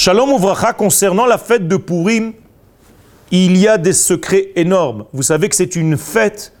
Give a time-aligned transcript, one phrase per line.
[0.00, 2.32] Shalom Ouvracha, concernant la fête de Purim,
[3.32, 5.06] il y a des secrets énormes.
[5.12, 6.52] Vous savez que c'est une fête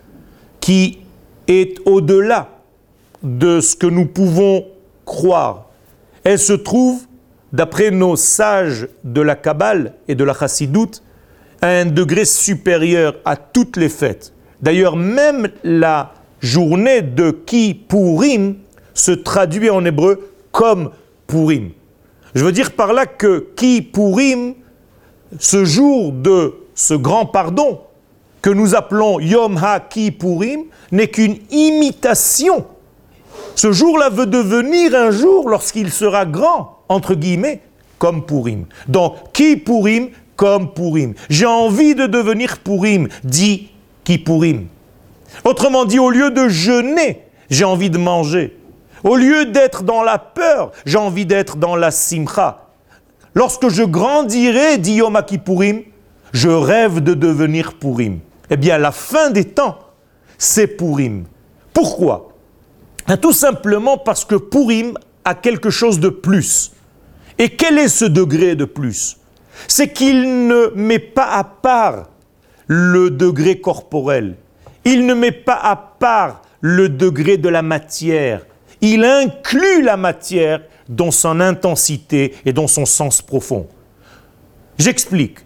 [0.58, 0.98] qui
[1.46, 2.48] est au-delà
[3.22, 4.66] de ce que nous pouvons
[5.04, 5.66] croire.
[6.24, 7.02] Elle se trouve,
[7.52, 11.04] d'après nos sages de la Kabbale et de la Chassidoute,
[11.62, 14.32] à un degré supérieur à toutes les fêtes.
[14.60, 18.56] D'ailleurs, même la journée de Ki Purim
[18.94, 20.90] se traduit en hébreu comme
[21.28, 21.70] Purim.
[22.34, 24.54] Je veux dire par là que Ki Purim,
[25.38, 27.80] ce jour de ce grand pardon
[28.42, 32.64] que nous appelons Yom Ha Ki Purim, n'est qu'une imitation.
[33.54, 37.60] Ce jour-là veut devenir un jour, lorsqu'il sera grand, entre guillemets,
[37.98, 38.66] comme Purim.
[38.86, 41.14] Donc, Ki Purim comme Purim.
[41.28, 43.70] J'ai envie de devenir Purim, dit
[44.04, 44.68] Ki Purim.
[45.44, 48.56] Autrement dit, au lieu de jeûner, j'ai envie de manger.
[49.04, 52.68] Au lieu d'être dans la peur, j'ai envie d'être dans la simcha.
[53.34, 55.82] Lorsque je grandirai, dit Yom Kippourim,
[56.32, 58.20] je rêve de devenir Purim.
[58.50, 59.78] Eh bien, la fin des temps,
[60.36, 61.24] c'est Purim.
[61.72, 62.32] Pourquoi?
[63.06, 66.72] Ben, Tout simplement parce que Purim a quelque chose de plus.
[67.38, 69.18] Et quel est ce degré de plus?
[69.68, 72.08] C'est qu'il ne met pas à part
[72.66, 74.36] le degré corporel.
[74.84, 78.42] Il ne met pas à part le degré de la matière
[78.80, 83.66] il inclut la matière dans son intensité et dans son sens profond.
[84.78, 85.38] J'explique.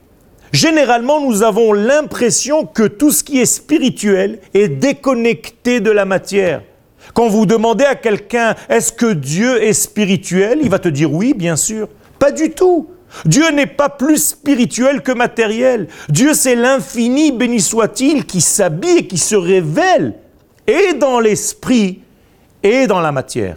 [0.52, 6.62] Généralement, nous avons l'impression que tout ce qui est spirituel est déconnecté de la matière.
[7.14, 11.32] Quand vous demandez à quelqu'un est-ce que Dieu est spirituel, il va te dire oui,
[11.34, 11.88] bien sûr.
[12.18, 12.88] Pas du tout.
[13.24, 15.88] Dieu n'est pas plus spirituel que matériel.
[16.08, 20.14] Dieu, c'est l'infini, béni soit-il, qui s'habille et qui se révèle,
[20.66, 22.00] et dans l'esprit
[22.62, 23.56] et dans la matière.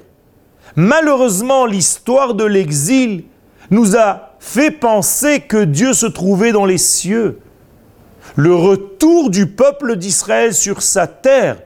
[0.76, 3.24] Malheureusement, l'histoire de l'exil
[3.72, 7.40] nous a fait penser que Dieu se trouvait dans les cieux.
[8.36, 11.58] Le retour du peuple d'Israël sur sa terre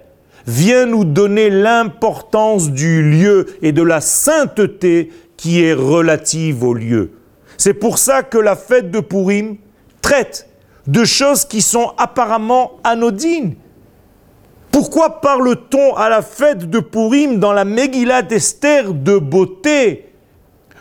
[0.46, 7.12] vient nous donner l'importance du lieu et de la sainteté qui est relative au lieu.
[7.58, 9.58] C'est pour ça que la fête de Purim
[10.02, 10.48] traite
[10.88, 13.56] de choses qui sont apparemment anodines,
[14.72, 20.10] pourquoi parle-t-on à la fête de Purim dans la Megillah d'Esther de beauté,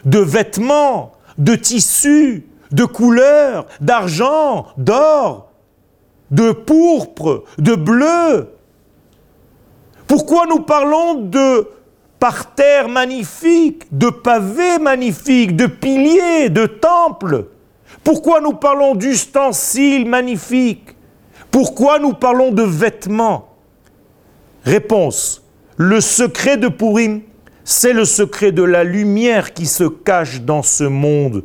[0.04, 5.49] de vêtements, de tissus, de couleurs, d'argent, d'or,
[6.31, 8.49] de pourpre, de bleu?
[10.06, 11.69] Pourquoi nous parlons de
[12.19, 17.47] parterres magnifiques, de pavés magnifiques, de piliers, de temples?
[18.05, 20.94] Pourquoi nous parlons d'ustensiles magnifiques?
[21.50, 23.47] Pourquoi nous parlons de vêtements?
[24.64, 25.44] Réponse.
[25.76, 27.20] Le secret de Purim,
[27.64, 31.44] c'est le secret de la lumière qui se cache dans ce monde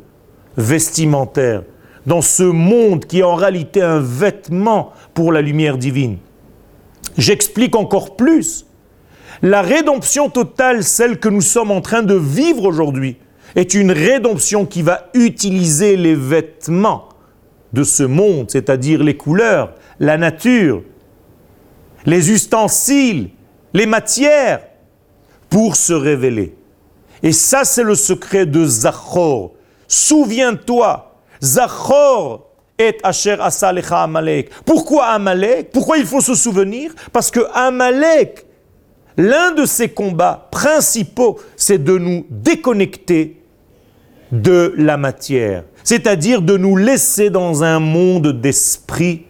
[0.56, 1.62] vestimentaire,
[2.06, 6.18] dans ce monde qui est en réalité un vêtement pour la lumière divine.
[7.16, 8.66] J'explique encore plus.
[9.42, 13.16] La rédemption totale, celle que nous sommes en train de vivre aujourd'hui,
[13.54, 17.08] est une rédemption qui va utiliser les vêtements
[17.72, 20.82] de ce monde, c'est-à-dire les couleurs, la nature,
[22.06, 23.30] les ustensiles,
[23.72, 24.60] les matières,
[25.48, 26.54] pour se révéler.
[27.22, 29.52] Et ça, c'est le secret de Zachor.
[29.88, 34.50] Souviens-toi, Zachor est Asher Asalecha Amalek.
[34.64, 35.70] Pourquoi Amalek?
[35.72, 36.92] Pourquoi il faut se souvenir?
[37.12, 38.44] Parce que Amalek,
[39.16, 43.40] l'un de ses combats principaux, c'est de nous déconnecter
[44.32, 49.26] de la matière, c'est-à-dire de nous laisser dans un monde d'esprit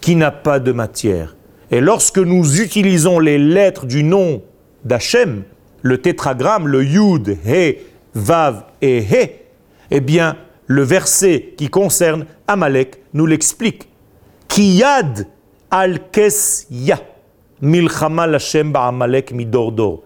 [0.00, 1.34] qui n'a pas de matière.
[1.72, 4.42] Et lorsque nous utilisons les lettres du nom
[4.84, 5.42] d'Hachem,
[5.80, 7.78] le tétragramme, le Yud, He,
[8.14, 9.30] Vav et He,
[9.90, 13.88] eh bien, le verset qui concerne Amalek nous l'explique.
[14.48, 15.26] Kiyad
[15.70, 17.00] al kes ya
[17.62, 20.02] milchama Hashem ba'amalek midordor.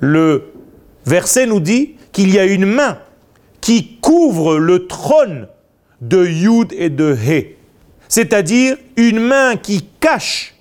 [0.00, 0.52] Le
[1.04, 2.98] verset nous dit qu'il y a une main
[3.60, 5.48] qui couvre le trône
[6.00, 7.56] de Yud et de He,
[8.08, 10.53] c'est-à-dire une main qui cache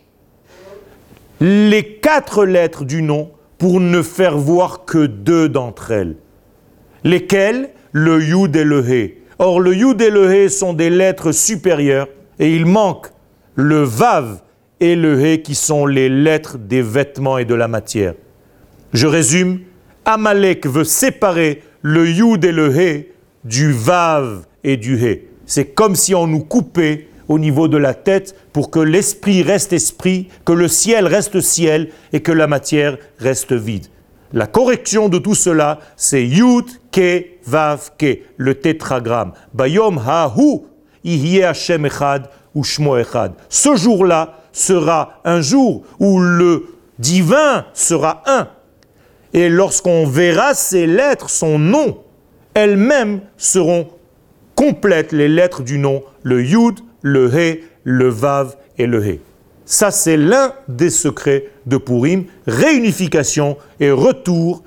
[1.44, 6.16] les quatre lettres du nom pour ne faire voir que deux d'entre elles.
[7.04, 7.72] Lesquelles?
[7.92, 9.16] Le Yud et le He.
[9.40, 12.08] Or, le Yud et le He sont des lettres supérieures
[12.40, 13.08] et il manque
[13.56, 14.42] le Vav
[14.80, 18.14] et le He qui sont les lettres des vêtements et de la matière.
[18.94, 19.60] Je résume,
[20.06, 23.10] Amalek veut séparer le Yud et le He
[23.44, 25.28] du Vav et du He.
[25.46, 29.74] C'est comme si on nous coupait au niveau de la tête pour que l'esprit reste
[29.74, 33.88] esprit, que le ciel reste ciel et que la matière reste vide.
[34.34, 39.34] La correction de tout cela, c'est Yud, Ke, Vav, Ke, le tétragramme.
[39.54, 40.62] Bayom Hahu,
[41.04, 42.64] Ihye Hashem Echad ou
[42.98, 43.34] Echad.
[43.50, 46.66] Ce jour-là sera un jour où le
[46.98, 48.48] divin sera un.
[49.34, 52.00] Et lorsqu'on verra ces lettres, son nom,
[52.56, 53.88] elles-mêmes seront
[54.56, 59.20] complètes, les lettres du nom, le Yud, le He, le Vav et le He.
[59.66, 64.64] Ça, c'est l'un des secrets de Purim, réunification et retour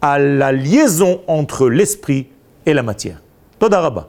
[0.00, 2.28] à la liaison entre l'esprit
[2.66, 3.20] et la matière.
[3.58, 4.06] Todarabah.